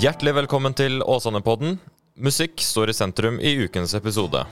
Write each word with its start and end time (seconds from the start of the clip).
Hjertelig 0.00 0.32
velkommen 0.32 0.72
til 0.72 1.02
Åsane-podden. 1.02 1.74
Musikk 2.24 2.62
står 2.64 2.88
i 2.88 2.92
sentrum 2.96 3.34
i 3.36 3.50
ukens 3.66 3.92
episode. 3.94 4.46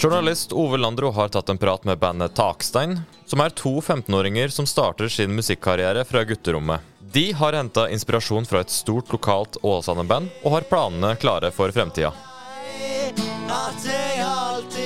Journalist 0.00 0.54
Ove 0.56 0.80
Landro 0.80 1.10
har 1.12 1.28
tatt 1.28 1.52
en 1.52 1.60
prat 1.60 1.84
med 1.84 2.00
bandet 2.00 2.32
Takstein, 2.38 3.02
som 3.28 3.44
er 3.44 3.52
to 3.52 3.74
15-åringer 3.82 4.48
som 4.48 4.64
starter 4.64 5.12
sin 5.12 5.36
musikkarriere 5.36 6.06
fra 6.08 6.24
gutterommet. 6.24 6.80
De 7.12 7.26
har 7.36 7.52
henta 7.52 7.90
inspirasjon 7.92 8.48
fra 8.48 8.64
et 8.64 8.72
stort 8.72 9.12
lokalt 9.12 9.60
Åsane-band, 9.60 10.32
og 10.40 10.56
har 10.56 10.68
planene 10.72 11.12
klare 11.20 11.52
for 11.52 11.68
fremtida. 11.68 12.14
At 13.52 13.84
jeg 13.84 14.24
alltid 14.24 14.83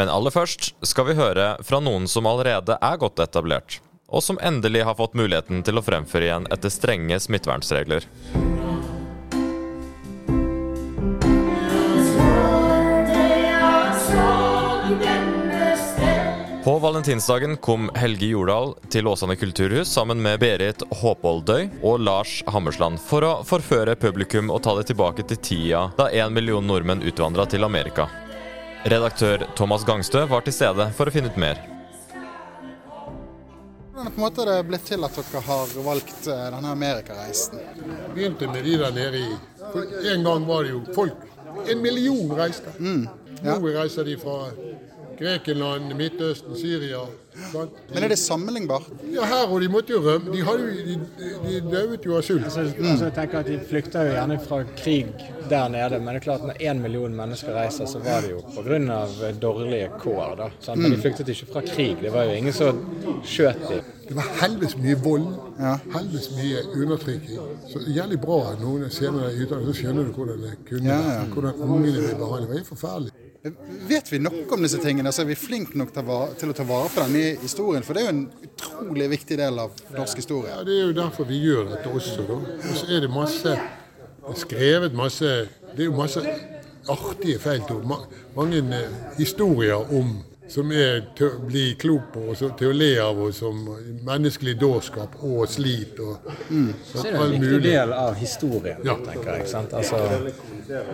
Men 0.00 0.08
aller 0.08 0.32
først 0.32 0.70
skal 0.88 1.10
vi 1.10 1.14
høre 1.18 1.58
fra 1.60 1.76
noen 1.84 2.06
som 2.08 2.24
allerede 2.24 2.72
er 2.80 3.00
godt 3.02 3.20
etablert, 3.20 3.82
og 4.08 4.22
som 4.24 4.38
endelig 4.40 4.86
har 4.88 4.96
fått 4.96 5.12
muligheten 5.12 5.60
til 5.60 5.76
å 5.76 5.82
fremføre 5.84 6.24
igjen 6.24 6.46
etter 6.48 6.72
strenge 6.72 7.18
smittevernregler. 7.20 8.06
På 16.64 16.78
valentinsdagen 16.80 17.58
kom 17.60 17.90
Helge 18.00 18.32
Jordal 18.32 18.72
til 18.88 19.08
Åsane 19.12 19.36
kulturhus 19.36 19.92
sammen 19.92 20.24
med 20.24 20.40
Berit 20.40 20.80
Håpoldøy 21.02 21.68
og 21.82 22.00
Lars 22.06 22.38
Hammersland 22.48 23.04
for 23.04 23.28
å 23.28 23.36
forføre 23.44 24.00
publikum 24.00 24.48
og 24.48 24.64
ta 24.64 24.78
det 24.80 24.88
tilbake 24.94 25.28
til 25.28 25.44
tida 25.44 25.86
da 26.00 26.08
en 26.24 26.32
million 26.32 26.64
nordmenn 26.64 27.04
utvandra 27.04 27.44
til 27.52 27.68
Amerika. 27.68 28.08
Redaktør 28.84 29.46
Thomas 29.56 29.84
Gangstø 29.84 30.24
var 30.26 30.40
til 30.46 30.54
stede 30.56 30.86
for 30.96 31.10
å 31.10 31.12
finne 31.12 31.28
ut 31.28 31.36
mer. 31.40 31.58
Hvordan 33.92 34.14
på 34.14 34.16
en 34.16 34.24
måte 34.24 34.44
er 34.46 34.48
det 34.48 34.68
blitt 34.70 34.86
til 34.88 35.04
at 35.04 35.16
dere 35.18 35.42
har 35.44 35.74
valgt 35.84 36.28
eh, 36.32 36.44
denne 36.54 36.70
amerikareisen? 36.72 37.60
begynte 38.14 38.48
med 38.48 38.64
de 38.64 38.78
der 38.80 38.94
nede 38.96 39.20
i 39.20 39.34
for 39.60 40.06
En 40.14 40.24
gang 40.24 40.46
var 40.48 40.64
det 40.64 40.70
jo 40.72 40.80
folk 40.96 41.26
En 41.68 41.82
million 41.82 42.32
reiste. 42.38 42.72
ja. 42.80 43.58
Nå 43.58 43.68
reiser 43.68 44.04
de 44.04 44.16
fra 44.16 44.48
Grekenland, 45.20 45.92
Midtøsten, 45.98 46.56
Syria. 46.56 47.02
Sant? 47.52 47.76
Men 47.94 48.04
er 48.04 48.08
det 48.08 48.18
sammenlignbart? 48.18 48.86
Ja, 49.14 49.26
her 49.28 49.50
og 49.52 49.60
de 49.62 49.68
måtte 49.70 49.92
jo 49.92 50.00
rømme. 50.02 50.32
De, 50.32 50.40
jo, 50.40 50.54
de, 50.56 50.96
de 51.44 51.60
dauet 51.70 52.06
jo 52.06 52.16
av 52.16 52.24
sult. 52.26 52.46
Altså, 52.48 52.64
så 52.72 53.06
jeg 53.06 53.14
tenker 53.18 53.42
at 53.42 53.50
De 53.50 53.58
flykter 53.68 54.08
jo 54.08 54.16
gjerne 54.16 54.38
fra 54.42 54.58
krig 54.80 55.12
der 55.50 55.68
nede, 55.72 56.00
men 56.00 56.14
det 56.14 56.22
er 56.22 56.24
klart 56.24 56.44
når 56.46 56.58
én 56.64 56.80
million 56.82 57.14
mennesker 57.16 57.54
reiser, 57.54 57.86
så 57.90 58.02
var 58.04 58.24
det 58.24 58.32
jo 58.32 58.40
pga. 58.56 59.32
dårlige 59.42 59.90
kår. 60.00 60.34
da. 60.40 60.50
Sant? 60.60 60.80
Men 60.82 60.96
de 60.96 61.00
flyktet 61.04 61.28
ikke 61.28 61.52
fra 61.52 61.64
krig. 61.68 61.96
Det 62.02 62.12
var 62.12 62.28
jo 62.30 62.36
ingen 62.40 62.52
som 62.56 62.80
skjøt 63.24 63.64
dem. 63.68 63.96
Det 64.10 64.16
var 64.18 64.26
helvetes 64.40 64.76
mye 64.76 64.98
vold. 65.04 65.26
Helvetes 65.94 66.30
mye 66.34 66.64
undertrykking. 66.74 67.40
Så 67.70 67.84
jævlig 67.86 68.20
bra 68.20 68.40
at 68.52 68.62
noen 68.64 68.90
senere 68.90 69.30
i 69.34 69.44
utdanningen 69.44 69.74
så 69.74 69.82
skjønner 69.84 70.08
du 70.08 70.14
hvordan 70.16 70.46
det 70.48 70.56
kunne 70.66 70.88
Ja, 70.90 71.00
ja. 71.20 71.26
Hvordan 71.34 71.60
ungene 71.62 71.98
ble 72.00 72.16
behandlet. 72.18 72.48
Det 72.48 72.54
var 72.54 72.56
helt 72.58 72.72
forferdelig. 72.74 73.29
Vet 73.88 74.12
vi 74.12 74.18
nok 74.20 74.52
om 74.52 74.62
disse 74.62 74.78
tingene? 74.82 75.08
Altså, 75.08 75.22
er 75.22 75.30
vi 75.30 75.36
flinke 75.38 75.78
nok 75.80 75.94
til 75.94 76.10
å, 76.12 76.54
ta 76.56 76.64
vare 76.68 76.90
på 76.92 77.00
denne 77.00 77.38
historien? 77.40 77.84
For 77.86 77.96
det 77.96 78.02
er 78.02 78.10
jo 78.10 78.12
en 78.12 78.24
utrolig 78.44 79.06
viktig 79.14 79.38
del 79.40 79.62
av 79.62 79.78
norsk 79.96 80.20
historie. 80.20 80.52
Ja, 80.52 80.64
Det 80.64 80.76
er 80.76 80.90
jo 80.90 80.96
derfor 80.98 81.28
vi 81.28 81.40
gjør 81.40 81.70
dette 81.72 81.88
også. 81.88 82.26
da. 82.28 82.36
Og 82.60 82.74
så 82.76 82.90
er 82.90 83.00
det 83.06 83.12
masse 83.14 83.54
skrevet 84.36 84.92
masse 84.94 85.26
Det 85.70 85.80
er 85.80 85.88
jo 85.88 85.96
masse 85.96 86.20
artige 86.90 87.38
feil. 87.38 87.62
mange 88.36 88.58
eh, 88.58 88.90
historier 89.16 89.92
om 89.94 90.18
som 90.50 90.70
er 90.74 91.04
til 91.16 91.28
å 91.30 91.40
bli 91.46 91.64
klok 91.78 92.08
på 92.14 92.24
og 92.32 92.56
til 92.58 92.70
å 92.72 92.74
le 92.74 92.90
av, 93.02 93.18
og 93.22 93.32
som 93.34 93.60
menneskelig 94.06 94.56
dårskap 94.60 95.14
og 95.22 95.44
slit 95.48 95.98
og 96.02 96.18
Så 96.90 97.04
er 97.06 97.12
det 97.12 97.20
en 97.20 97.34
viktig 97.36 97.60
del 97.68 97.92
av 97.94 98.14
historien, 98.18 98.76
Ja. 98.84 98.96
tenker 99.06 99.36
jeg. 99.38 99.48
sant? 99.48 99.72
Altså, 99.72 99.96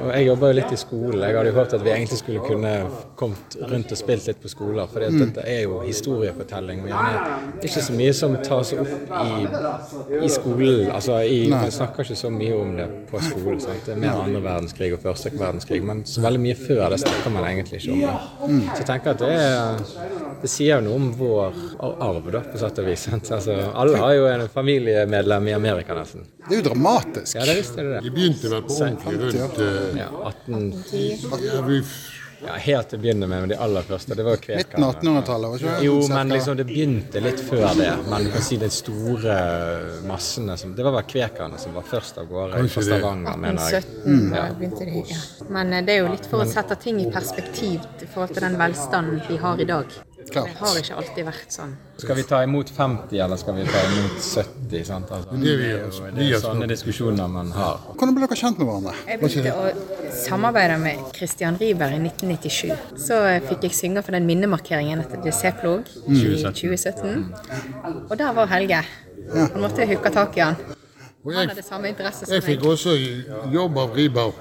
og 0.03 0.11
jeg 0.13 0.27
jobber 0.27 0.53
jo 0.53 0.57
litt 0.61 0.73
i 0.73 0.77
skolen. 0.81 1.21
Jeg 1.25 1.37
hadde 1.37 1.51
jo 1.51 1.57
håpet 1.57 1.75
at 1.79 1.85
vi 1.85 1.91
egentlig 1.95 2.19
skulle 2.19 2.41
kunne 2.47 2.73
kommet 3.17 3.57
rundt 3.71 3.93
og 3.93 3.99
spilt 4.01 4.27
litt 4.27 4.41
på 4.43 4.49
skoler. 4.53 4.87
For 4.93 5.01
dette 5.01 5.43
er 5.47 5.63
jo 5.67 5.81
historiefortelling. 5.85 6.83
Men 6.85 6.93
gjerne 6.93 7.65
ikke 7.71 7.83
så 7.89 7.97
mye 7.97 8.13
som 8.17 8.37
tas 8.45 8.73
opp 8.77 8.93
i, 9.25 10.25
i 10.25 10.29
skolen. 10.33 10.91
Altså, 10.97 11.19
i, 11.25 11.41
Man 11.53 11.71
snakker 11.73 12.05
ikke 12.07 12.17
så 12.19 12.31
mye 12.33 12.55
om 12.61 12.77
det 12.77 12.89
på 13.11 13.21
skolen. 13.25 13.61
sant? 13.61 13.85
Det 13.87 13.95
er 13.97 14.01
mer 14.05 14.21
andre 14.23 14.43
verdenskrig 14.45 14.93
og 14.97 15.03
første 15.05 15.33
verdenskrig. 15.39 15.83
Men 15.87 16.05
så 16.09 16.21
veldig 16.25 16.41
mye 16.45 16.59
før 16.61 16.89
det 16.95 17.01
snakker 17.05 17.35
man 17.37 17.49
egentlig 17.51 17.81
ikke 17.83 17.93
om. 17.93 18.01
det. 18.05 18.63
Så 18.77 18.83
jeg 18.83 18.89
tenker 18.93 19.11
at 19.17 19.19
det, 19.25 19.33
er, 19.33 19.46
det 20.43 20.51
sier 20.51 20.77
jo 20.77 20.85
noe 20.87 20.99
om 20.99 21.07
vår 21.17 21.57
arv, 21.81 22.27
da, 22.33 22.43
på 22.45 22.61
sett 22.61 22.81
og 22.83 22.89
vis. 22.89 23.07
sant? 23.09 23.31
Altså, 23.37 23.57
alle 23.75 24.01
har 24.03 24.13
jo 24.17 24.27
en 24.31 24.45
familiemedlem 24.53 25.49
i 25.51 25.55
Amerika, 25.57 25.97
nesten. 25.99 26.27
Det 26.47 26.59
er 26.59 26.61
jo 26.61 26.67
dramatisk. 26.69 27.39
Ja, 27.39 27.47
det 27.49 27.57
visste 27.61 27.87
det. 27.87 28.03
De 28.05 28.13
begynte 28.15 28.53
vel 28.53 28.63
på 28.67 28.77
ordentlig 28.77 29.17
rundt 29.23 29.63
eh, 29.65 29.99
Ja, 30.03 30.11
18, 30.31 30.69
ja, 31.47 31.63
vi, 31.67 31.81
ja, 32.45 32.57
helt 32.61 32.91
til 32.91 32.99
å 32.99 33.03
begynne 33.03 33.29
med, 33.31 33.45
men 33.45 33.53
de 33.53 33.57
aller 33.65 33.85
første, 33.87 34.15
det 34.17 34.25
var 34.27 34.37
Midten 34.37 34.57
av 34.57 34.65
kvekerne. 34.67 34.89
1800-tallet, 34.93 35.51
var 35.51 35.61
ikke 35.63 35.75
det? 35.77 35.87
Jo, 35.87 35.95
men 36.13 36.33
liksom 36.35 36.59
det 36.59 36.67
begynte 36.69 37.23
litt 37.25 37.43
før 37.49 37.65
det. 37.79 37.89
Men 38.11 38.27
du 38.27 38.33
kan 38.35 38.45
si 38.45 38.59
de 38.61 38.71
store 38.73 39.37
massene 40.09 40.57
som 40.61 40.75
Det 40.77 40.85
var 40.85 40.97
vel 40.99 41.07
kvekerne 41.15 41.61
som 41.61 41.77
var 41.77 41.87
først 41.89 42.21
av 42.21 42.29
gårde 42.31 42.67
fra. 42.69 42.85
Stavanger, 42.87 43.41
mener 43.41 43.71
jeg. 43.73 43.85
1817 43.85 44.37
ja. 44.37 44.45
begynte 44.59 44.91
de. 44.91 45.05
Ja. 45.15 45.49
Men 45.57 45.73
eh, 45.73 45.87
det 45.87 45.97
er 45.97 46.05
jo 46.05 46.13
litt 46.13 46.29
for 46.29 46.45
å 46.45 46.51
sette 46.51 46.77
ting 46.83 47.01
i 47.03 47.09
perspektiv 47.13 47.87
i 48.03 48.11
forhold 48.11 48.37
til 48.37 48.47
den 48.49 48.61
velstanden 48.61 49.25
vi 49.31 49.41
har 49.41 49.63
i 49.63 49.69
dag. 49.69 49.97
Klart. 50.31 50.47
Det 50.51 50.57
har 50.59 50.77
ikke 50.81 50.95
alltid 51.01 51.25
vært 51.27 51.53
sånn. 51.55 51.73
Skal 52.03 52.17
vi 52.19 52.23
ta 52.27 52.41
imot 52.43 52.71
50, 52.77 53.19
eller 53.25 53.37
skal 53.41 53.55
vi 53.55 53.65
ta 53.65 53.83
imot 53.87 54.17
70? 54.21 54.85
Sant? 54.85 55.11
Altså, 55.11 55.31
Det 55.31 55.49
er 55.49 55.71
jo- 55.71 56.11
det 56.15 56.25
er 56.35 56.41
sånne 56.41 56.65
sånn. 56.65 56.69
diskusjoner 56.69 57.29
man 57.31 57.51
har. 57.53 57.79
Hvordan 57.95 58.15
ble 58.17 58.27
dere 58.27 58.37
kjent 58.37 58.59
med 58.59 58.67
hverandre? 58.67 58.95
Jeg 59.07 59.21
begynte 59.21 59.53
å 59.55 60.13
samarbeide 60.13 60.79
med 60.81 60.99
Christian 61.15 61.57
Riiber 61.61 61.93
i 61.95 61.99
1997. 61.99 62.77
Så 62.99 63.15
eh, 63.27 63.41
fikk 63.41 63.63
jeg 63.63 63.71
synge 63.73 64.03
for 64.05 64.13
den 64.13 64.27
minnemarkeringen 64.27 65.01
etter 65.01 65.23
DC-plog 65.23 65.87
i 66.09 66.19
2017. 66.23 67.35
Og 68.11 68.19
der 68.19 68.33
var 68.33 68.47
Helge. 68.47 68.83
Han 69.33 69.61
måtte 69.63 69.87
hooke 69.87 70.11
tak 70.13 70.37
i 70.37 70.41
han. 70.41 70.57
Han 71.25 71.49
hadde 71.49 71.63
samme 71.63 71.89
interesse 71.89 72.27
som 72.27 72.31
meg. 72.35 72.43
jeg 72.45 72.59
fikk 72.59 72.67
også 72.67 73.53
jobb 73.53 73.79
av 73.79 73.95
Riiber 73.97 74.33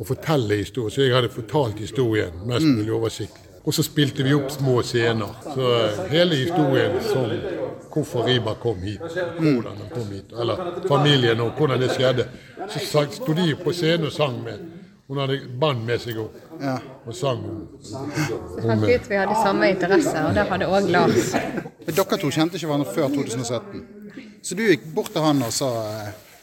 å 0.00 0.04
fortelle 0.06 0.56
historier, 0.60 0.90
så 0.90 1.00
jeg 1.06 1.12
hadde 1.14 1.28
fortalt 1.32 1.78
historien 1.78 2.32
mest 2.46 2.64
mulig 2.66 2.92
oversiktlig. 2.92 3.47
Og 3.64 3.74
så 3.74 3.82
spilte 3.82 4.22
vi 4.24 4.34
opp 4.34 4.50
små 4.54 4.82
scener. 4.82 5.34
Så 5.54 5.66
eh, 5.84 5.98
hele 6.12 6.36
historien 6.36 6.96
som 7.04 7.26
hvorfor 7.92 8.26
Riba 8.28 8.54
kom 8.62 8.78
hit, 8.84 9.00
hvordan 9.38 9.76
han 9.82 9.88
kom 9.94 10.10
hit, 10.12 10.32
eller 10.40 10.56
familien 10.88 11.40
og 11.40 11.50
hvordan 11.58 11.80
det 11.82 11.90
skjedde. 11.96 12.28
Så 12.70 12.78
sa- 12.86 13.06
sto 13.10 13.32
de 13.34 13.54
på 13.58 13.72
scenen 13.72 14.06
og 14.06 14.12
sang 14.12 14.38
med. 14.44 14.58
Hun 15.08 15.18
hadde 15.22 15.38
band 15.60 15.84
med 15.88 15.98
seg 16.04 16.18
opp 16.20 16.34
og 17.08 17.14
sang 17.16 17.38
om, 17.48 17.60
Så 17.82 17.96
fant 18.62 18.82
vi 18.86 18.94
ut 18.94 19.06
vi 19.08 19.16
hadde 19.16 19.36
samme 19.42 19.70
interesse, 19.72 20.16
og 20.28 20.34
det 20.36 20.44
hadde 20.50 20.66
òg 20.68 20.90
Lars. 20.92 21.30
Dere 21.88 22.18
to 22.20 22.28
kjente 22.30 22.58
ikke 22.60 22.68
hverandre 22.68 22.92
før 22.94 23.08
2017. 23.14 23.86
Så 24.42 24.54
du 24.54 24.62
gikk 24.68 24.84
bort 24.94 25.08
til 25.14 25.24
han 25.24 25.40
og 25.42 25.52
sa 25.52 25.70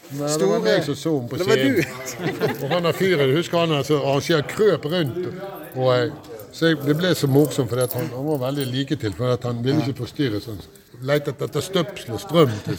Nei, 0.06 0.28
det 0.38 0.46
var 0.46 0.60
meg 0.62 0.84
som 0.86 0.94
så 0.94 1.12
henne 1.16 1.28
på 1.30 1.38
Det 1.38 1.46
scenen. 1.46 2.60
Og 2.62 2.68
han 2.70 2.84
der 2.86 2.92
fyren, 2.94 3.32
husker 3.34 3.58
han 3.64 3.84
som 3.84 4.02
arrangerer 4.06 4.44
krøp 4.50 4.84
rundt. 4.92 5.16
Og, 5.74 5.88
eh, 5.96 6.12
så 6.56 6.70
jeg, 6.72 6.80
det 6.86 6.96
ble 6.98 7.12
så 7.14 7.28
morsomt, 7.28 7.68
for 7.70 7.84
han, 7.84 8.10
han 8.16 8.26
var 8.32 8.42
veldig 8.48 8.66
liketil. 8.72 9.12
For 9.18 9.36
at 9.36 9.44
han 9.44 9.62
ville 9.64 9.84
ikke 9.84 10.02
forstyrre 10.06 10.40
sånn. 10.40 10.60
Lette 11.04 11.34
etter 11.34 11.60
støpsel 11.60 12.14
og 12.16 12.20
strøm 12.22 12.52
til, 12.64 12.78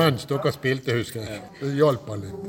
mens 0.00 0.22
dere 0.30 0.52
spilte, 0.54 0.94
husker 0.96 1.26
jeg. 1.28 1.42
Det 1.58 1.72
hjalp 1.76 2.06
han 2.08 2.22
litt. 2.24 2.46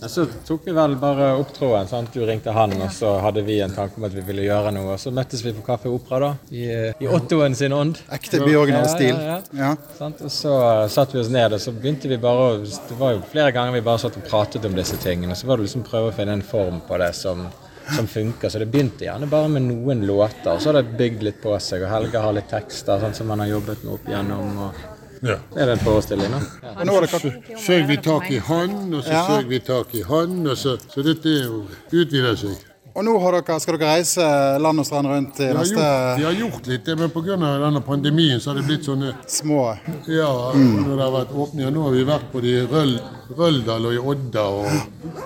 Ja, 0.00 0.08
så 0.10 0.24
tok 0.48 0.64
vi 0.66 0.72
vel 0.74 0.96
bare 0.98 1.28
opp 1.38 1.52
tråden. 1.54 1.86
sant? 1.86 2.10
Du 2.10 2.24
ringte 2.26 2.50
han, 2.56 2.74
og 2.82 2.90
så 2.90 3.12
hadde 3.22 3.44
vi 3.46 3.60
en 3.62 3.70
tanke 3.76 4.00
om 4.00 4.08
at 4.08 4.16
vi 4.16 4.24
ville 4.26 4.48
gjøre 4.48 4.72
noe. 4.74 4.96
Og 4.96 4.98
så 4.98 5.12
møttes 5.14 5.44
vi 5.46 5.52
på 5.54 5.62
Kaffe 5.68 5.92
Opera, 5.94 6.32
da. 6.32 6.50
I, 6.50 6.64
i 7.06 7.06
Ottoen 7.06 7.54
sin 7.54 7.76
ånd. 7.76 8.00
Ekte 8.18 8.40
byoriginal 8.42 8.88
stil. 8.90 9.14
Ja, 9.14 9.38
ja, 9.38 9.68
Ja. 9.68 9.70
Sant? 10.00 10.18
Og 10.26 10.34
så 10.34 10.56
satte 10.90 11.14
vi 11.14 11.22
oss 11.22 11.30
ned, 11.30 11.54
og 11.54 11.62
så 11.62 11.70
begynte 11.78 12.10
vi 12.10 12.18
bare 12.26 12.48
å 12.50 12.58
Det 12.66 12.98
var 12.98 13.14
jo 13.14 13.22
flere 13.30 13.54
ganger 13.54 13.78
vi 13.78 13.84
bare 13.86 14.02
satt 14.02 14.18
og 14.18 14.26
pratet 14.26 14.66
om 14.66 14.74
disse 14.74 14.98
tingene. 15.06 15.36
Og 15.36 15.38
Så 15.38 15.46
var 15.46 15.62
det 15.62 15.68
liksom 15.68 15.86
prøve 15.86 16.10
å 16.10 16.16
finne 16.18 16.34
en 16.40 16.42
form 16.42 16.82
på 16.88 16.98
det 16.98 17.12
som, 17.14 17.46
som 17.94 18.06
funker. 18.06 18.48
Så 18.50 18.58
det 18.58 18.68
begynte 18.72 19.04
gjerne 19.06 19.28
bare 19.30 19.48
med 19.48 19.62
noen 19.68 20.04
låter, 20.06 20.52
og 20.54 20.60
så 20.60 20.72
har 20.72 20.82
det 20.82 20.96
bygd 20.98 21.22
litt 21.22 21.40
på 21.42 21.54
seg. 21.62 21.82
Og 21.86 21.90
Helge 21.92 22.22
har 22.22 22.32
litt 22.36 22.48
tekster 22.50 23.00
sånn 23.02 23.14
som 23.14 23.30
han 23.30 23.44
har 23.44 23.52
jobbet 23.56 23.84
med 23.84 23.94
opp 23.94 24.06
igjennom. 24.10 24.58
Og 24.66 24.74
Ja. 25.22 25.36
det 25.54 25.62
er 25.62 25.66
det 25.66 25.78
en 25.78 25.84
forestilling, 25.86 26.30
da. 26.30 26.40
Ja. 26.62 26.84
Nå 26.84 26.92
har 26.92 27.00
det 27.00 27.10
Så 27.10 27.32
søg 27.66 27.86
vi 27.88 27.96
tak 27.96 28.30
i 28.30 28.38
han, 28.38 28.94
og 28.94 29.02
så 29.02 29.10
Ja. 29.12 29.26
søg 29.28 29.48
vi 29.48 29.58
tak 29.60 29.94
i 29.94 30.02
han, 30.02 30.46
og 30.46 30.56
så, 30.56 30.76
så 30.78 31.02
dette 31.02 31.26
er 31.26 31.44
jo 31.44 31.66
utvider 31.92 32.36
seg. 32.36 32.56
Og 32.96 33.04
nå 33.04 33.18
har 33.20 33.32
dere, 33.32 33.60
skal 33.60 33.76
dere 33.76 33.88
reise 33.98 34.24
land 34.58 34.80
og 34.80 34.86
strand 34.86 35.06
rundt 35.06 35.40
i 35.40 35.52
neste 35.52 35.76
vi 36.16 36.24
har 36.24 36.32
gjort 36.32 36.66
litt 36.66 36.84
det, 36.86 36.94
men 36.96 37.10
pga. 37.10 37.36
denne 37.36 37.82
pandemien 37.84 38.40
så 38.40 38.50
har 38.54 38.54
det 38.56 38.64
blitt 38.64 38.84
sånne 38.88 39.12
små 39.28 39.76
Ja, 40.08 40.52
når 40.54 40.96
det 40.96 41.04
har 41.04 41.12
vært 41.12 41.34
åpninger. 41.36 41.70
Nå 41.72 41.82
har 41.82 41.90
vi 41.92 42.04
vært 42.04 42.32
på 42.32 42.40
de 42.40 42.54
Røl, 42.66 42.98
Røldal 43.36 43.84
og 43.86 43.92
i 43.92 43.98
Odda 43.98 44.44
og 44.48 44.66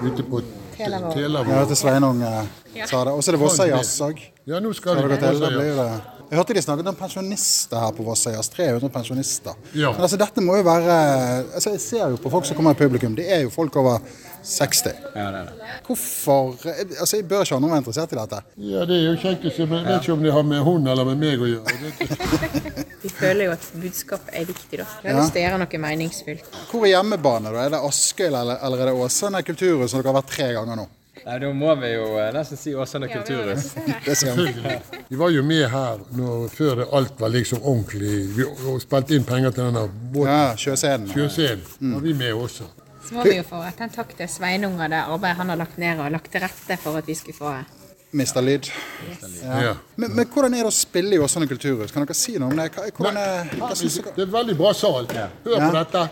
ute 0.03 0.23
på 0.25 0.43
Telavåg. 0.81 1.51
Jeg 1.53 1.69
til 1.73 1.79
Sveinung 1.81 2.23
eh, 2.27 2.87
sa 2.87 3.03
det. 3.07 3.13
Og 3.13 3.23
så 3.23 3.31
er 3.33 3.37
det 3.37 3.43
Vossajazz 3.43 3.93
òg. 4.07 4.23
Ja, 4.49 4.61
nå 4.63 4.73
skal 4.77 4.99
det 5.01 5.11
vi 5.13 5.21
til? 5.21 5.45
Da 5.45 5.53
blir 5.53 5.77
det 5.79 5.91
Jeg 6.31 6.39
hørte 6.39 6.55
de 6.55 6.63
snakket 6.63 6.89
om 6.93 6.97
pensjonister 6.99 7.81
her 7.83 7.95
på 7.97 8.07
Vossajazz. 8.07 8.49
300 8.55 8.91
pensjonister. 8.95 9.57
Ja. 9.75 9.91
Men 9.97 10.07
altså, 10.07 10.19
dette 10.21 10.45
må 10.47 10.57
jo 10.61 10.67
være 10.67 10.99
altså, 11.55 11.73
Jeg 11.75 11.81
ser 11.85 12.05
jo 12.15 12.21
på 12.23 12.31
folk 12.33 12.47
som 12.49 12.59
kommer 12.59 12.77
i 12.77 12.79
publikum. 12.79 13.17
De 13.19 13.27
er 13.27 13.45
jo 13.45 13.51
folk 13.55 13.77
over 13.83 13.99
60. 14.47 14.95
Ja, 15.15 15.27
det 15.35 15.41
er 15.43 15.51
det. 15.51 15.73
Hvorfor 15.87 16.55
Altså, 17.01 17.17
Jeg 17.17 17.29
bør 17.29 17.43
ikke 17.45 17.59
andre 17.59 17.71
være 17.75 17.83
interessert 17.85 18.15
i 18.15 18.21
dette. 18.21 18.43
Ja, 18.71 18.87
det 18.89 19.01
er 19.01 19.05
jo 19.11 19.19
kjekt 19.21 19.45
å 19.51 19.55
se, 19.57 19.67
men 19.67 19.83
jeg 19.83 19.91
vet 19.91 20.09
ikke 20.09 20.17
om 20.17 20.25
det 20.25 20.33
har 20.39 20.49
med 20.55 20.65
hun 20.65 20.87
eller 20.95 21.11
med 21.13 21.21
meg 21.27 21.45
å 21.45 21.51
gjøre. 21.57 22.87
Det, 23.01 23.09
Vi 23.09 23.09
føler 23.09 23.45
jo 23.45 23.51
at 23.53 23.71
budskapet 23.83 24.29
er 24.35 24.45
viktig, 24.45 24.79
da. 24.79 24.85
Vi 25.03 25.09
har 25.09 25.15
Ja. 25.17 25.21
lyst 25.23 25.33
til 25.33 25.43
å 25.43 25.45
gjøre 25.49 25.59
noe 25.59 25.79
meningsfullt. 25.79 26.45
Hvor 26.71 26.85
er 26.85 26.91
hjemmebane? 27.03 27.53
da? 27.53 27.65
Er 27.67 27.71
det 27.71 27.81
Askøy 27.89 28.27
eller, 28.27 28.59
eller 28.63 28.79
er 28.79 28.87
det 28.87 28.95
Åsane 28.95 29.43
kulturhus, 29.43 29.91
som 29.91 30.03
dere 30.03 30.13
har 30.13 30.23
vært 30.23 30.31
tre 30.37 30.53
ganger 30.55 30.77
nå? 30.77 30.87
Nei, 31.27 31.39
Da 31.39 31.53
må 31.53 31.75
vi 31.81 31.89
jo 31.95 32.17
eh, 32.19 32.31
nesten 32.33 32.57
si 32.57 32.73
Åsane 32.75 33.09
kulturhus. 33.09 33.75
Det 34.05 34.17
ser 34.17 34.37
jeg. 34.37 34.83
vi 35.09 35.17
var 35.17 35.29
jo 35.31 35.43
med 35.43 35.69
her 35.69 35.99
når, 36.17 36.49
før 36.49 36.77
det 36.77 36.87
alt 36.93 37.19
var 37.21 37.29
liksom 37.29 37.61
ordentlig. 37.63 38.37
Vi 38.37 38.45
spilte 38.81 39.15
inn 39.15 39.25
penger 39.25 39.51
til 39.53 39.65
denne 39.65 39.89
båten. 40.13 40.29
Ja, 40.29 40.55
Sjøscenen. 40.57 41.09
Sjøscenen. 41.13 41.65
Da 41.81 41.95
var 41.97 42.01
vi 42.01 42.13
med 42.15 42.33
også. 42.35 42.65
Så 43.09 43.15
må 43.15 43.23
vi 43.25 43.37
jo 43.37 43.43
få 43.43 43.61
rette 43.65 43.83
en 43.83 43.91
takk 43.91 44.17
til 44.17 44.29
Sveinung 44.29 44.81
og 44.81 44.89
det 44.91 45.01
arbeidet 45.03 45.37
han 45.37 45.49
har 45.49 45.57
lagt 45.57 45.79
ned 45.79 45.99
og 46.01 46.13
lagt 46.13 46.31
til 46.33 46.41
rette 46.41 46.77
for 46.79 46.97
at 47.01 47.07
vi 47.07 47.15
skulle 47.15 47.37
få 47.37 47.53
Mista 48.13 48.41
lyd. 48.43 48.67
Ja. 49.45 49.75
Men, 49.95 50.15
men 50.17 50.27
hvordan 50.27 50.55
er 50.55 50.65
det 50.67 50.71
å 50.73 50.75
spille 50.75 51.15
i 51.15 51.19
Åsane 51.23 51.47
kulturhus? 51.51 51.93
Kan 51.95 52.03
dere 52.03 52.17
si 52.19 52.35
noe 52.43 52.51
om 52.51 52.59
det? 52.59 52.67
Hva, 52.75 52.89
hvordan 52.97 53.19
er, 53.21 53.51
hva 53.61 53.69
synes 53.79 54.01
dere? 54.01 54.15
Det 54.17 54.25
er 54.27 54.33
veldig 54.33 54.57
bra 54.59 54.73
sal. 54.75 55.07
Hør 55.45 55.59
på 55.63 55.73
dette. 55.77 56.03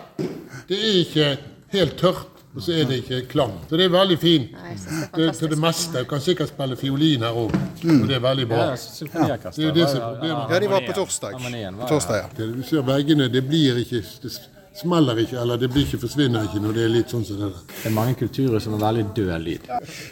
Det 0.69 0.77
er 0.79 0.99
ikke 1.01 1.25
helt 1.73 1.97
tørt, 1.99 2.39
og 2.55 2.63
så 2.63 2.77
er 2.77 2.87
det 2.89 3.01
ikke 3.03 3.19
klang. 3.33 3.51
Så 3.67 3.79
det 3.81 3.89
er 3.89 3.91
veldig 3.97 4.17
fint. 4.21 4.53
Nei, 4.55 4.77
det 4.77 5.25
Det 5.25 5.33
til 5.41 5.51
det 5.51 5.59
meste. 5.59 6.05
Du 6.05 6.09
kan 6.13 6.23
sikkert 6.23 6.53
spille 6.53 6.77
fiolin 6.79 7.25
her 7.27 7.41
òg, 7.43 7.57
og 7.57 8.05
det 8.07 8.15
er 8.15 8.23
veldig 8.23 8.47
bra. 8.53 8.69
Ja, 8.69 9.35
Det 9.35 9.67
er 9.67 9.75
det 9.75 9.89
som 9.89 9.99
er 9.99 10.07
problemet. 10.07 10.55
Ja, 10.55 10.59
de 10.63 10.71
var 10.71 10.87
på 10.87 10.95
torsdag. 11.01 11.35
På 11.81 11.91
torsdag, 11.91 12.23
ja. 12.23 12.31
Du 12.39 12.63
ser 12.63 12.87
veggene, 12.87 13.27
det 13.33 13.43
blir 13.49 13.83
ikke 13.83 14.05
Det 14.23 14.31
smeller 14.79 15.19
ikke, 15.23 15.37
eller 15.41 15.57
det 15.61 15.69
blir 15.73 15.85
ikke, 15.85 15.99
forsvinner 16.01 16.45
ikke 16.47 16.61
når 16.63 16.73
det 16.77 16.83
er 16.87 16.91
litt 16.93 17.11
sånn 17.13 17.25
som 17.27 17.39
det 17.39 17.49
der. 17.49 17.63
Det 17.79 17.85
er 17.89 17.95
mange 17.95 18.15
kulturer 18.19 18.59
som 18.63 18.75
har 18.77 18.83
veldig 18.87 19.05
død 19.17 19.33
lyd. 19.45 19.67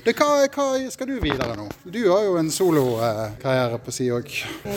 Det, 0.06 0.14
hva, 0.20 0.28
hva 0.54 0.68
skal 0.94 1.10
du 1.12 1.16
videre 1.24 1.56
nå? 1.58 1.68
Du 1.86 2.00
har 2.12 2.24
jo 2.28 2.38
en 2.42 2.52
solokarriere 2.54 3.80
på 3.86 3.94
si 3.96 4.08
òg. 4.14 4.32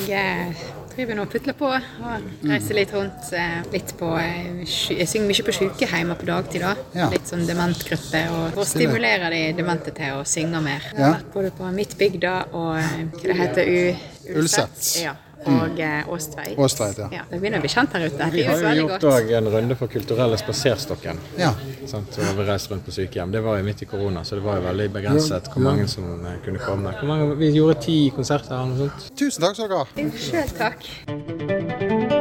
Jeg 0.08 0.50
eh, 0.50 0.64
driver 0.94 1.18
nå 1.20 1.26
og 1.26 1.32
putler 1.34 1.56
på 1.58 1.70
og 1.70 2.28
reiser 2.50 2.78
litt 2.80 2.94
rundt. 2.96 3.30
eh, 3.36 3.60
Litt 3.72 3.94
på 3.98 4.10
eh, 4.18 4.62
Jeg 4.64 5.08
synger 5.10 5.28
mye 5.30 5.46
på 5.46 5.54
sykehjem 5.58 6.14
på 6.20 6.28
dagtid, 6.30 6.64
da. 6.64 6.74
Ja. 6.96 7.08
Litt 7.12 7.28
sånn 7.30 7.46
dementgruppe. 7.48 8.24
Og 8.36 8.54
for 8.58 8.68
stimulere 8.68 9.30
de 9.34 9.42
demente 9.58 9.94
til 9.96 10.18
å 10.18 10.24
synge 10.28 10.60
mer. 10.64 10.86
Jeg 10.92 11.02
har 11.04 11.16
vært 11.18 11.32
både 11.34 11.50
på 11.58 11.70
Midtbygda 11.76 12.36
og 12.52 12.76
eh, 12.78 13.02
hva 13.16 13.26
det 13.32 13.40
heter 13.44 13.74
U 13.74 14.38
Ulset. 14.40 14.94
Ja. 15.04 15.16
Og 15.48 15.80
eh, 15.80 16.08
Åstveit. 16.12 16.58
Åstveit, 16.58 16.98
ja. 16.98 17.08
Ja, 17.12 17.22
det 17.30 17.40
begynner 17.40 17.62
å 17.62 17.64
bli 17.64 17.72
kjent 17.72 17.94
her 17.96 18.06
ute. 18.06 18.28
Vi 18.34 18.44
har 18.44 18.60
jo 18.60 18.84
gjort 18.84 19.06
òg 19.12 19.32
en 19.38 19.48
runde 19.54 19.76
for 19.78 19.92
Kulturelle 19.92 20.38
spaserstokken. 20.40 21.20
Ja. 21.40 21.54
Sant? 21.88 22.12
Så 22.12 22.20
vi 22.36 22.46
reiste 22.48 22.74
rundt 22.74 22.84
på 22.86 22.94
sykehjem. 22.94 23.32
Det 23.32 23.40
var 23.44 23.60
jo 23.60 23.66
midt 23.66 23.82
i 23.82 23.88
korona, 23.90 24.24
så 24.24 24.36
det 24.36 24.44
var 24.44 24.60
jo 24.60 24.66
veldig 24.68 24.88
begrenset 24.98 25.50
hvor 25.52 25.64
mange 25.64 25.88
som 25.88 26.04
eh, 26.20 26.38
kunne 26.44 26.60
komme. 26.62 26.94
Hvor 27.00 27.08
mange, 27.12 27.34
vi 27.40 27.52
gjorde 27.56 27.80
ti 27.86 27.98
konserter 28.16 28.58
eller 28.58 28.74
noe 28.74 28.88
sånt. 28.88 29.12
Tusen 29.16 29.46
takk 29.46 29.60
skal 29.60 29.72
dere 29.72 29.84
ha. 29.84 29.86
Sjøl 30.28 30.56
takk. 30.60 32.19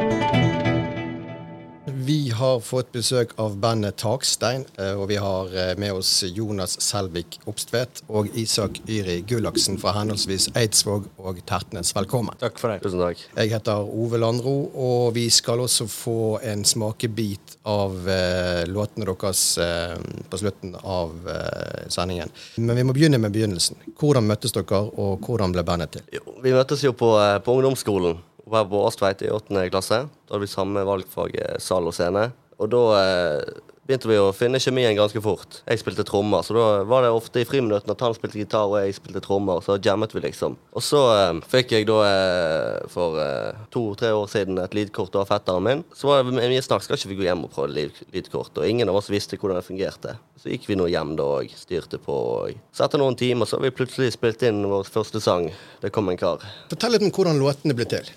Vi 2.40 2.46
har 2.46 2.60
fått 2.60 2.92
besøk 2.96 3.34
av 3.36 3.58
bandet 3.60 3.98
Takstein, 4.00 4.62
eh, 4.80 4.94
og 4.96 5.10
vi 5.10 5.18
har 5.20 5.50
eh, 5.52 5.74
med 5.76 5.92
oss 5.92 6.24
Jonas 6.24 6.78
Selvik 6.80 7.36
Opstvedt 7.52 8.00
og 8.08 8.30
Isak 8.40 8.78
Yri 8.88 9.18
Gullaksen 9.28 9.76
fra 9.82 9.92
henholdsvis 9.98 10.46
Eidsvåg 10.56 11.10
og 11.20 11.42
Tertnes. 11.50 11.92
Velkommen. 11.98 12.40
Takk 12.40 12.62
for 12.62 12.72
det. 12.72 12.78
Tusen 12.86 13.04
takk. 13.04 13.26
Jeg 13.42 13.52
heter 13.52 13.84
Ove 13.84 14.22
Landro, 14.24 14.54
og 14.72 15.18
vi 15.18 15.26
skal 15.28 15.66
også 15.66 15.90
få 15.92 16.16
en 16.48 16.64
smakebit 16.64 17.58
av 17.68 18.08
eh, 18.08 18.64
låtene 18.72 19.10
deres 19.12 19.44
eh, 19.60 20.00
på 20.32 20.40
slutten 20.40 20.80
av 20.80 21.28
eh, 21.36 21.92
sendingen. 21.92 22.32
Men 22.56 22.80
vi 22.80 22.88
må 22.88 22.96
begynne 22.96 23.20
med 23.20 23.36
begynnelsen. 23.36 23.84
Hvordan 24.00 24.32
møttes 24.32 24.56
dere, 24.56 24.86
og 24.96 25.28
hvordan 25.28 25.60
ble 25.60 25.68
bandet 25.68 25.98
til? 25.98 26.08
Jo, 26.22 26.40
vi 26.40 26.56
møttes 26.56 26.88
jo 26.88 26.96
på, 26.96 27.18
eh, 27.20 27.36
på 27.44 27.60
ungdomsskolen 27.60 28.24
på 28.50 28.84
Åstveit 28.86 29.22
i 29.26 29.32
åttende 29.34 29.68
klasse. 29.72 30.04
Da 30.10 30.36
hadde 30.36 30.46
vi 30.46 30.52
samme 30.52 30.86
valgfag, 30.88 31.36
eh, 31.40 31.58
sal 31.62 31.88
og 31.90 31.96
scene. 31.96 32.30
Og 32.60 32.72
da 32.74 32.84
eh, 33.00 33.60
begynte 33.90 34.10
vi 34.12 34.20
å 34.22 34.30
finne 34.38 34.60
kjemien 34.62 34.94
ganske 34.94 35.22
fort. 35.24 35.64
Jeg 35.66 35.82
spilte 35.82 36.06
trommer, 36.06 36.44
så 36.46 36.54
da 36.54 36.66
var 36.86 37.02
det 37.02 37.10
ofte 37.10 37.42
i 37.42 37.48
friminuttene 37.50 37.96
at 37.96 38.04
han 38.06 38.14
spilte 38.14 38.38
gitar 38.38 38.70
og 38.70 38.78
jeg 38.84 39.00
spilte 39.00 39.24
trommer, 39.26 39.64
så 39.66 39.80
jammet 39.82 40.14
vi 40.14 40.22
liksom. 40.28 40.60
Og 40.78 40.86
så 40.86 41.02
eh, 41.16 41.42
fikk 41.50 41.74
jeg 41.74 41.88
da 41.90 41.98
eh, 42.06 42.86
for 42.94 43.18
eh, 43.24 43.66
to-tre 43.74 44.14
år 44.14 44.30
siden 44.30 44.62
et 44.62 44.78
lydkort 44.78 45.18
av 45.18 45.26
fetteren 45.32 45.66
min. 45.66 45.86
Så 45.98 46.12
var 46.12 46.22
det 46.22 46.38
mye 46.38 46.62
snakk, 46.66 46.86
skal 46.86 47.00
ikke 47.00 47.16
vi 47.16 47.22
gå 47.24 47.30
hjem 47.32 47.48
og 47.48 47.54
prøve 47.56 47.74
lyd, 47.74 48.04
lydkort? 48.14 48.54
Og 48.62 48.70
ingen 48.70 48.92
av 48.92 49.02
oss 49.02 49.10
visste 49.10 49.42
hvordan 49.42 49.58
det 49.58 49.66
fungerte. 49.66 50.20
Så 50.40 50.54
gikk 50.54 50.70
vi 50.70 50.78
nå 50.80 50.86
hjem 50.88 51.18
da 51.20 51.26
og 51.42 51.52
styrte 51.52 51.98
på. 52.00 52.14
og 52.16 52.60
Så 52.72 52.86
etter 52.86 53.02
noen 53.02 53.18
timer 53.20 53.50
så 53.50 53.58
har 53.58 53.66
vi 53.66 53.74
plutselig 53.76 54.14
spilt 54.16 54.46
inn 54.48 54.62
vår 54.72 54.88
første 54.88 55.20
sang. 55.20 55.50
Det 55.82 55.92
kom 55.92 56.08
en 56.08 56.20
kar. 56.20 56.46
Fortell 56.72 56.96
litt 56.96 57.04
om 57.04 57.12
hvordan 57.12 57.42
låtene 57.42 57.76
ble 57.76 57.88
til. 57.92 58.08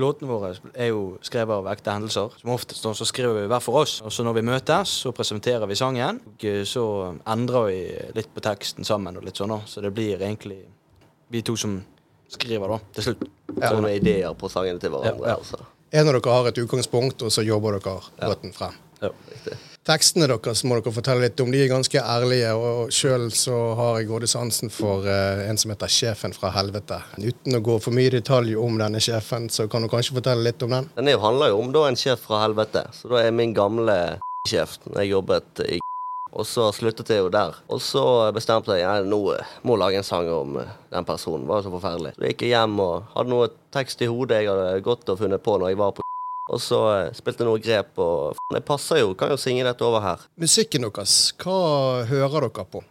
Låtene 0.00 0.30
våre 0.32 0.50
er 0.74 0.90
jo 0.90 1.04
skrevet 1.22 1.54
av 1.60 1.68
ekte 1.70 1.94
hendelser. 1.94 2.34
Som 2.40 2.56
oftest 2.56 2.82
så 2.82 3.06
skriver 3.06 3.44
vi 3.44 3.46
hver 3.52 3.62
for 3.62 3.84
oss. 3.84 4.00
Og 4.02 4.10
så 4.10 4.26
når 4.26 4.40
vi 4.40 4.46
møtes, 4.50 4.96
så 5.04 5.09
presenterer 5.16 5.66
vi 5.70 5.78
sangen. 5.78 6.20
Og 6.32 6.44
eh, 6.48 6.62
så 6.68 6.84
endrer 7.28 7.70
vi 7.70 7.80
litt 8.16 8.30
på 8.34 8.44
teksten 8.44 8.86
sammen 8.86 9.18
og 9.18 9.26
litt 9.26 9.40
sånn. 9.40 9.54
da. 9.54 9.62
Så 9.66 9.84
det 9.84 9.92
blir 9.96 10.20
egentlig 10.20 10.62
vi 11.30 11.42
to 11.46 11.56
som 11.58 11.78
skriver, 12.30 12.68
da, 12.70 12.78
til 12.94 13.10
slutt. 13.10 13.26
Så 13.50 13.74
Sånne 13.74 13.94
ideer 13.98 14.34
på 14.38 14.50
sangene 14.50 14.82
til 14.82 14.94
hverandre. 14.94 15.26
Ja, 15.26 15.34
ja. 15.34 15.40
Altså. 15.40 15.66
En 15.90 16.06
av 16.06 16.14
dere 16.14 16.36
har 16.36 16.52
et 16.52 16.62
utgangspunkt, 16.62 17.22
og 17.26 17.34
så 17.34 17.42
jobber 17.42 17.78
dere 17.78 17.98
låten 18.30 18.54
frem. 18.54 18.76
Ja, 19.00 19.10
riktig. 19.30 19.56
Tekstene 19.88 20.26
deres 20.28 20.60
må 20.68 20.76
dere 20.76 20.92
fortelle 20.92 21.24
litt 21.24 21.40
om. 21.40 21.50
De 21.50 21.62
er 21.64 21.70
ganske 21.70 22.02
ærlige. 22.04 22.52
og 22.52 22.92
Sjøl 22.92 23.30
så 23.32 23.56
har 23.78 23.98
jeg 23.98 24.10
gode 24.10 24.28
sansen 24.28 24.70
for 24.70 25.06
uh, 25.08 25.40
en 25.46 25.58
som 25.58 25.72
heter 25.72 25.90
Sjefen 25.90 26.36
fra 26.36 26.52
helvete. 26.54 27.00
Uten 27.16 27.56
å 27.56 27.62
gå 27.64 27.78
for 27.80 27.96
mye 27.96 28.10
i 28.10 28.16
detalj 28.18 28.58
om 28.60 28.76
denne 28.78 29.00
sjefen, 29.02 29.48
så 29.50 29.66
kan 29.72 29.82
du 29.82 29.90
kanskje 29.90 30.18
fortelle 30.18 30.44
litt 30.44 30.62
om 30.66 30.76
den? 30.76 30.90
Den 30.98 31.08
er 31.08 31.22
handler 31.22 31.54
jo 31.54 31.62
om 31.64 31.72
da 31.72 31.86
en 31.88 31.98
sjef 31.98 32.26
fra 32.28 32.42
helvete. 32.44 32.84
Så 32.94 33.08
da 33.10 33.24
er 33.24 33.32
min 33.34 33.56
gamle 33.56 33.96
når 34.58 35.00
jeg 35.02 35.12
jobbet 35.12 35.62
i 35.66 35.78
og 36.38 36.46
så 36.46 36.68
sluttet 36.74 37.10
jeg 37.10 37.24
jo 37.24 37.30
der. 37.32 37.56
Og 37.72 37.80
så 37.82 38.02
bestemte 38.34 38.76
jeg 38.78 38.86
at 38.86 39.08
nå 39.08 39.20
må 39.66 39.78
lage 39.80 39.98
en 39.98 40.06
sang 40.06 40.28
om 40.30 40.60
eh, 40.62 40.76
den 40.92 41.06
personen. 41.08 41.46
Det 41.46 41.52
var 41.52 41.64
så 41.66 41.72
forferdelig. 41.74 42.14
Så 42.16 42.24
jeg 42.26 42.36
gikk 42.36 42.46
hjem 42.52 42.78
og 42.84 43.10
hadde 43.16 43.32
noe 43.32 43.50
tekst 43.74 44.04
i 44.04 44.10
hodet 44.10 44.44
jeg 44.44 44.52
hadde 44.52 44.84
gått 44.86 45.10
og 45.10 45.18
funnet 45.20 45.42
på 45.42 45.58
når 45.58 45.72
jeg 45.72 45.80
var 45.82 45.96
på 45.96 46.06
og 46.54 46.62
så 46.62 46.80
eh, 46.94 47.12
spilte 47.18 47.44
jeg 47.44 47.50
noe 47.50 47.62
grep, 47.62 47.92
og 48.02 48.38
det 48.56 48.64
passer 48.66 49.02
jo. 49.02 49.14
Kan 49.18 49.34
jo 49.34 49.40
synge 49.40 49.66
dette 49.66 49.86
over 49.86 50.04
her. 50.06 50.24
Musikken 50.40 50.86
deres, 50.86 51.18
hva 51.42 52.06
hører 52.10 52.48
dere 52.48 52.66
på? 52.70 52.82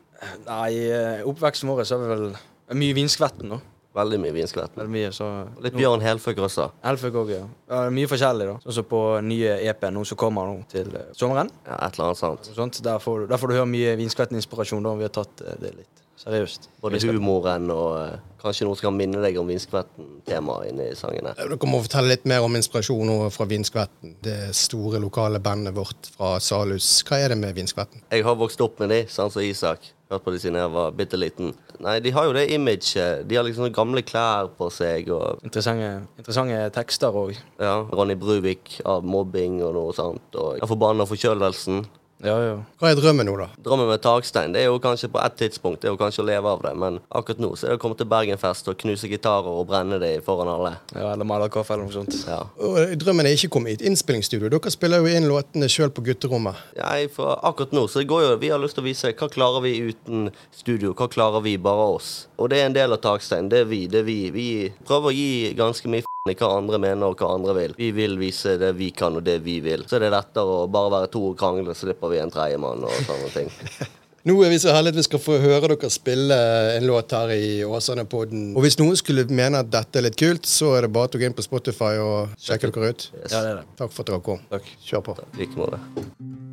Nei, 0.46 0.72
eh, 0.92 1.28
oppveksten 1.28 1.72
vår 1.72 1.86
så 1.88 1.96
er 1.96 2.04
vi 2.04 2.14
vel 2.14 2.32
mye 2.80 2.96
Vinskvetten, 2.98 3.56
da. 3.56 3.62
Veldig 3.98 4.20
mye 4.22 4.34
vinskvett. 4.36 4.76
Veldig 4.78 4.92
mye, 4.94 5.08
så 5.16 5.28
Litt 5.66 5.74
Bjørn 5.74 6.04
Helføk 6.06 6.38
også. 6.46 6.68
Elføk 6.92 7.16
òg, 7.24 7.32
ja. 7.34 7.46
ja. 7.72 7.80
Mye 7.90 8.08
forskjellig, 8.12 8.46
da. 8.52 8.58
Sånn 8.64 8.76
som 8.78 8.86
på 8.92 9.00
nye 9.26 9.56
EP 9.66 9.88
nå 9.92 10.04
som 10.06 10.20
kommer 10.22 10.46
nå 10.46 10.60
til 10.70 10.92
eh, 10.96 11.08
sommeren. 11.18 11.50
Ja, 11.66 11.80
et 11.88 11.98
eller 11.98 12.12
annet 12.12 12.22
sant. 12.22 12.52
Sånt. 12.54 12.82
Der, 12.86 13.00
får, 13.02 13.24
du- 13.26 13.32
der 13.32 13.42
får 13.42 13.50
du 13.50 13.56
høre 13.58 13.66
mye 13.72 13.96
Vinskvetten-inspirasjon. 13.98 14.86
da, 14.86 14.94
Vi 15.02 15.08
har 15.08 15.16
tatt 15.18 15.42
eh, 15.42 15.58
det 15.64 15.74
litt 15.80 16.06
seriøst. 16.20 16.70
Både 16.84 17.00
humoren 17.08 17.70
og 17.74 17.94
eh, 18.02 18.18
kanskje 18.42 18.68
noe 18.68 18.78
som 18.80 18.90
kan 18.90 18.98
minne 19.00 19.22
deg 19.24 19.38
om 19.40 19.48
vinskvetten-temaet 19.50 20.72
inni 20.72 20.90
sangene. 21.00 21.34
Dere 21.38 21.70
må 21.70 21.82
fortelle 21.84 22.14
litt 22.14 22.26
mer 22.30 22.46
om 22.46 22.56
inspirasjonen 22.60 23.30
fra 23.36 23.48
Vinskvetten, 23.50 24.18
Det 24.24 24.40
store 24.56 25.00
lokale 25.04 25.40
bandet 25.44 25.76
vårt 25.76 26.12
fra 26.16 26.36
Salhus. 26.44 26.90
Hva 27.08 27.20
er 27.24 27.34
det 27.34 27.40
med 27.42 27.56
Vinskvetten? 27.58 28.04
Jeg 28.12 28.24
har 28.28 28.36
vokst 28.40 28.62
opp 28.64 28.80
med 28.84 28.92
de, 28.94 29.06
sånn 29.12 29.32
som 29.32 29.44
Isak. 29.44 29.92
Hørt 30.10 30.24
på 30.26 30.32
de 30.34 30.40
siden 30.42 30.58
jeg 30.58 30.72
var 30.74 30.92
bitte 30.98 31.18
liten. 31.22 31.52
Nei, 31.86 32.00
de 32.02 32.10
har 32.16 32.26
jo 32.26 32.32
det 32.34 32.48
imaget. 32.52 33.28
De 33.30 33.36
har 33.38 33.46
liksom 33.46 33.70
gamle 33.76 34.02
klær 34.02 34.50
på 34.58 34.72
seg 34.74 35.12
og 35.14 35.44
Interessante, 35.46 35.92
interessante 36.18 36.58
tekster 36.74 37.14
òg. 37.14 37.36
ja, 37.62 37.76
Ronny 37.94 38.16
Bruvik 38.18 38.80
av 38.90 39.06
mobbing 39.06 39.60
og 39.62 39.76
noe 39.78 39.94
sånt. 39.94 40.34
Og 40.34 40.66
forbanna 40.68 41.06
forkjølelsen. 41.06 41.84
Ja, 42.20 42.36
ja. 42.44 42.56
Hva 42.82 42.90
er 42.92 42.98
drømmen 43.00 43.28
nå, 43.30 43.34
da? 43.40 43.46
Drømmen 43.64 43.88
med 43.88 44.02
takstein 44.04 44.52
det 44.52 44.66
er 44.66 44.68
jo 44.68 44.80
kanskje 44.84 45.08
på 45.14 45.22
ett 45.24 45.38
tidspunkt 45.40 45.80
det 45.82 45.88
er 45.88 45.94
jo 45.94 46.00
kanskje 46.02 46.24
å 46.24 46.28
leve 46.28 46.52
av 46.52 46.64
det, 46.66 46.74
men 46.76 46.98
akkurat 47.16 47.40
nå 47.40 47.54
så 47.56 47.68
er 47.68 47.74
det 47.74 47.80
å 47.80 47.82
komme 47.86 47.96
til 48.00 48.10
Bergenfest 48.12 48.68
og 48.68 48.76
knuse 48.82 49.08
gitarer 49.08 49.48
og 49.48 49.70
brenne 49.70 50.02
dem 50.04 50.20
foran 50.26 50.52
alle. 50.52 50.74
ja 50.96 51.14
eller 51.14 51.28
Malerkaffe 51.30 51.74
eller 51.78 51.88
noe 51.88 51.96
sånt. 51.96 52.18
Ja. 52.28 52.42
Og 52.60 52.92
drømmen 53.00 53.30
er 53.30 53.38
ikke 53.38 53.52
å 53.52 53.56
komme 53.56 53.72
i 53.72 53.78
et 53.78 53.86
innspillingsstudio. 53.88 54.52
Dere 54.52 54.74
spiller 54.76 55.00
jo 55.00 55.16
inn 55.16 55.30
låtene 55.32 55.72
sjøl 55.72 55.94
på 55.96 56.04
gutterommet. 56.10 56.60
Nei, 56.82 57.08
for 57.14 57.40
akkurat 57.40 57.72
nå 57.76 57.86
så 57.88 58.04
går 58.04 58.26
jo 58.26 58.36
Vi 58.44 58.52
har 58.52 58.60
lyst 58.62 58.76
til 58.76 58.84
å 58.84 58.90
vise 58.90 59.14
hva 59.16 59.32
klarer 59.32 59.64
vi 59.64 59.74
uten 59.90 60.30
studio. 60.56 60.92
Hva 60.94 61.08
klarer 61.12 61.44
vi 61.46 61.56
bare 61.58 61.88
oss? 61.96 62.28
Og 62.38 62.52
det 62.52 62.60
er 62.60 62.70
en 62.70 62.76
del 62.76 62.96
av 62.96 63.02
takstein. 63.04 63.48
Det 63.52 63.64
er 63.64 63.72
vi. 63.72 63.86
Det 63.88 64.04
er 64.04 64.08
vi. 64.08 64.20
Vi 64.36 64.48
prøver 64.88 65.12
å 65.12 65.16
gi 65.16 65.54
ganske 65.60 65.88
mye 65.92 66.04
f*** 66.04 66.08
hva 66.38 66.52
andre 66.58 66.80
mener 66.82 67.10
og 67.10 67.22
hva 67.22 67.32
andre 67.36 67.56
vil. 67.58 67.78
Vi 67.78 67.92
vil 67.96 68.18
vise 68.22 68.58
det 68.62 68.74
vi 68.78 68.92
kan 68.96 69.18
og 69.18 69.24
det 69.26 69.40
vi 69.46 69.60
vil. 69.66 69.86
Så 69.90 70.02
det 70.02 70.10
er 70.10 70.18
lettere 70.18 70.60
å 70.64 70.68
bare 70.72 70.94
være 70.98 71.14
to 71.14 71.24
og 71.32 71.40
krangle, 71.40 71.74
så 71.74 71.88
slipper 71.88 72.14
vi 72.14 72.22
en 72.22 72.34
tredjemann 72.34 72.86
og 72.86 73.02
sånne 73.08 73.32
ting. 73.34 73.50
Nå 74.28 74.36
er 74.44 74.52
vi 74.52 74.60
så 74.60 74.74
heldige 74.76 74.98
at 74.98 75.00
vi 75.00 75.06
skal 75.08 75.22
få 75.24 75.38
høre 75.40 75.70
dere 75.72 75.90
spille 75.94 76.36
en 76.76 76.88
låt 76.90 77.16
her 77.16 77.32
i 77.32 77.62
Åsane-podden. 77.64 78.50
Og 78.52 78.66
hvis 78.66 78.76
noen 78.82 79.00
skulle 79.00 79.24
mene 79.32 79.64
at 79.64 79.72
dette 79.72 80.02
er 80.02 80.10
litt 80.10 80.20
kult, 80.20 80.50
så 80.50 80.74
er 80.76 80.86
det 80.86 80.92
bare 80.98 81.08
å 81.16 81.22
gå 81.22 81.30
inn 81.30 81.38
på 81.38 81.46
Spotify 81.46 81.96
og 82.04 82.36
sjekke 82.36 82.74
dere 82.76 82.92
ut. 82.92 83.08
Yes. 83.16 83.32
Ja, 83.32 83.42
det 83.48 83.56
det. 83.62 83.66
Takk 83.80 83.96
for 83.96 84.04
at 84.04 84.14
dere 84.14 84.24
kom. 84.28 84.46
Takk. 84.52 84.70
Kjør 84.92 85.08
på. 85.08 85.20
Takk. 85.24 85.34
like 85.40 85.60
måte. 85.64 86.49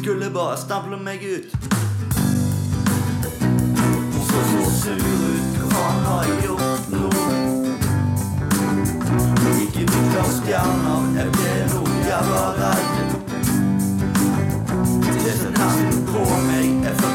Skulle 0.00 0.30
bare 0.30 0.56
stample 0.56 0.96
meg 0.96 1.22
ut. 1.22 1.52
Så 4.28 4.38
så 4.50 4.70
sur 4.80 4.92
ut. 4.92 5.58
Hva 5.72 5.88
har 6.04 6.24
jeg 6.24 6.44
gjort 6.46 6.86
nå? 6.92 7.10
Ikke 9.64 9.84
bytt 9.90 10.16
av 10.22 10.30
stjerner, 10.38 11.04
jeg 11.18 11.28
ble 11.36 11.52
noe 11.74 12.00
jævla 12.08 12.46
redd. 12.62 12.98
Det 15.20 15.36
som 15.42 15.52
nesten 15.60 16.02
på 16.08 16.24
meg, 16.48 16.68
jeg 16.88 17.09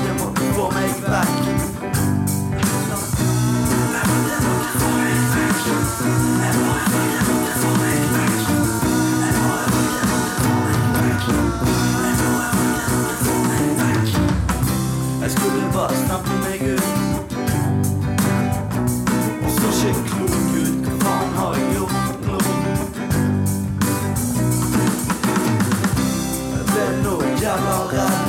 nå 27.61 27.75
jævla 27.93 28.15
redd. 28.15 28.24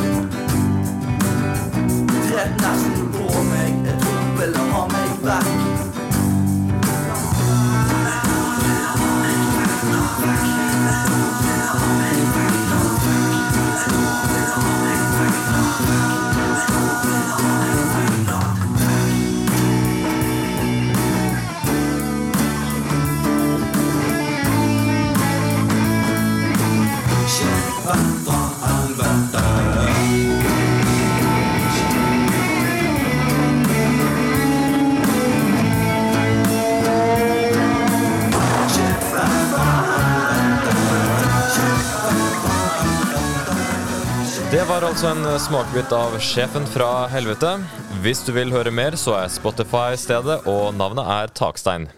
Altså 44.87 45.09
en 45.11 45.26
smakebit 45.40 45.90
av 45.95 46.12
Sjefen 46.23 46.66
fra 46.71 47.07
helvete. 47.11 47.57
Hvis 48.05 48.21
du 48.26 48.31
vil 48.37 48.52
høre 48.55 48.71
mer, 48.71 48.95
så 48.95 49.16
er 49.19 49.33
Spotify 49.35 49.97
stedet, 49.99 50.38
og 50.47 50.76
navnet 50.78 51.09
er 51.11 51.33
Takstein. 51.35 51.88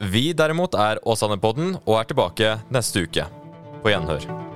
Vi 0.00 0.30
derimot 0.36 0.74
er 0.78 1.02
Åsane-podden 1.04 1.76
og 1.82 1.98
er 2.00 2.08
tilbake 2.08 2.54
neste 2.72 3.04
uke. 3.04 3.28
På 3.84 3.92
gjenhør. 3.92 4.51